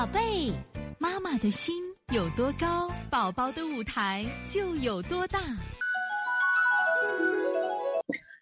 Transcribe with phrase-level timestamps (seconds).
[0.00, 0.50] 宝贝，
[0.96, 1.74] 妈妈的心
[2.10, 5.38] 有多高，宝宝的舞台就有多大。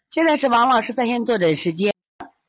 [0.09, 1.93] 现在是王老师在线坐诊时间。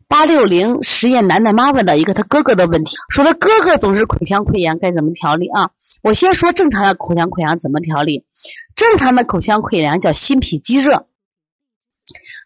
[0.07, 5.71] 八六零实验楠楠妈问到一个他哥哥的问题，说他哥哥总是口腔溃疡，该怎么调理啊？
[6.03, 8.27] 我先说正常的口腔溃疡怎么调理。
[8.75, 11.07] 正常的口腔溃疡叫心脾积热，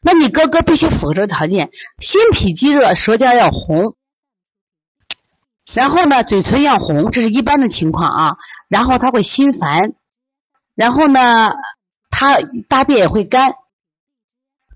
[0.02, 3.98] 那你哥哥必须符合这个条件：心脾积热，舌尖要红，
[5.72, 8.38] 然后呢嘴唇要红，这是一般的情况啊。
[8.68, 9.94] 然后他会心烦，
[10.74, 11.54] 然后呢
[12.10, 13.54] 他大便也会干，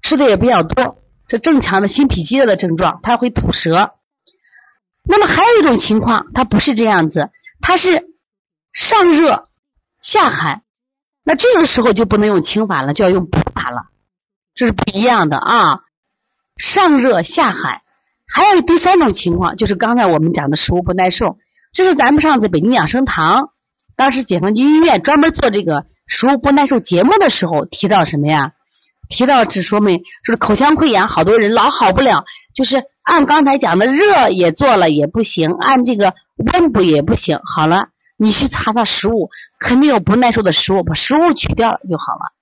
[0.02, 1.00] 吃的也比较多。
[1.27, 3.96] 这正常的心脾积热的症状，他会吐舌。
[5.04, 8.08] 那么还有一种情况，它不是这样子，它是
[8.72, 9.49] 上热
[10.02, 10.63] 下寒。
[11.24, 13.88] 那这个时候就不能用清法了，就要用补法了，
[14.54, 15.82] 这是不一样的啊。
[16.55, 17.82] 上热下寒，
[18.31, 21.38] 还有第三种情况，就是刚才我们讲的食物不耐受。
[21.74, 23.49] 这是咱们上次北京养生堂，
[23.96, 28.54] 当时解放军医院专门做这个食物不耐受节目的时候提到什么呀？
[29.10, 37.40] 提到只说明就是口腔溃疡，好多人老好不了，就是按刚才讲的热也做了也不行，按这个温补也不行。
[37.46, 39.29] 好了，你去查查食物，
[39.60, 42.34] 肯定有不耐受的食物，把食物取掉了就好了。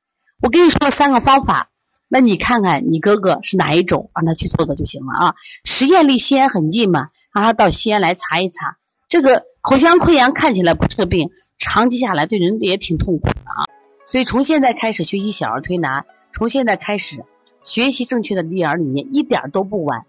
[0.41, 1.69] 我跟你说了三个方法，
[2.07, 5.35] 那你看看你哥哥是哪一种，让他去做的就行了啊。
[5.63, 8.77] 实验离西安很近嘛，让他到西安来查一查。
[9.07, 13.65] 这个口腔溃疡看起来不是个病，长期下来对人也挺痛苦的啊。
[14.05, 16.05] 所以从现在开始学习小儿推拿。
[16.37, 17.23] 从现在开始，
[17.63, 20.03] 学习正确的育儿理念一点都不晚。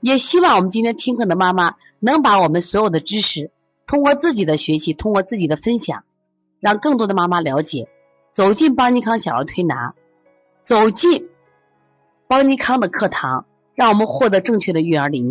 [0.00, 3.50] 也希望我们今天听课的妈妈能把我们所有的知识，
[3.86, 6.04] 通过自己的学习，通过自己的分享，
[6.60, 7.88] 让更多的妈妈了解，
[8.32, 9.92] 走进邦尼康小儿推拿，
[10.62, 11.28] 走进
[12.28, 15.24] 邦尼康的课堂，让我们获得正确的育儿理念。